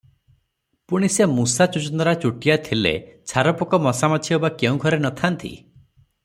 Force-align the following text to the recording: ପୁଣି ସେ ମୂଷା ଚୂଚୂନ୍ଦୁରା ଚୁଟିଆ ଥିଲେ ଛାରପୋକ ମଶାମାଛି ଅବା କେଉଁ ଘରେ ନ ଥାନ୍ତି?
ପୁଣି 0.93 1.09
ସେ 1.15 1.27
ମୂଷା 1.33 1.67
ଚୂଚୂନ୍ଦୁରା 1.75 2.13
ଚୁଟିଆ 2.23 2.57
ଥିଲେ 2.69 2.95
ଛାରପୋକ 3.33 3.81
ମଶାମାଛି 3.89 4.39
ଅବା 4.39 4.53
କେଉଁ 4.65 4.83
ଘରେ 4.87 5.03
ନ 5.05 5.15
ଥାନ୍ତି? 5.23 5.53